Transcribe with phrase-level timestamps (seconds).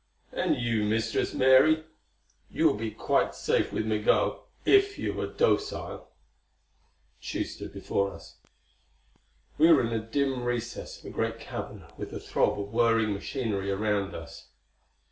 [0.31, 1.83] And you, Mistress Mary;
[2.49, 6.07] you will both be quite safe with Migul if you are docile."
[7.21, 8.37] Tugh stood before us.
[9.59, 13.13] We were in a dim recess of a great cavern with the throb of whirring
[13.13, 14.47] machinery around us.